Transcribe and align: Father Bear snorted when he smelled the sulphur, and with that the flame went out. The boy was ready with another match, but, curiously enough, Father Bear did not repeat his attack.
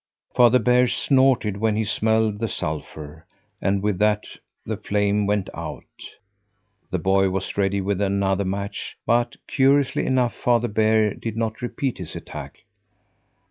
Father 0.35 0.57
Bear 0.57 0.87
snorted 0.87 1.57
when 1.57 1.75
he 1.75 1.83
smelled 1.83 2.39
the 2.39 2.47
sulphur, 2.47 3.27
and 3.61 3.83
with 3.83 3.99
that 3.99 4.23
the 4.65 4.75
flame 4.75 5.27
went 5.27 5.47
out. 5.53 5.83
The 6.89 6.97
boy 6.97 7.29
was 7.29 7.55
ready 7.55 7.81
with 7.81 8.01
another 8.01 8.43
match, 8.43 8.97
but, 9.05 9.35
curiously 9.47 10.07
enough, 10.07 10.33
Father 10.35 10.67
Bear 10.69 11.13
did 11.13 11.37
not 11.37 11.61
repeat 11.61 11.99
his 11.99 12.15
attack. 12.15 12.61